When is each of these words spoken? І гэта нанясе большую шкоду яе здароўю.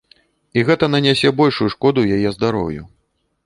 І 0.59 0.63
гэта 0.69 0.89
нанясе 0.95 1.33
большую 1.43 1.69
шкоду 1.77 2.09
яе 2.19 2.29
здароўю. 2.41 2.83